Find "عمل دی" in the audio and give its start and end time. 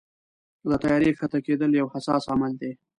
2.33-2.71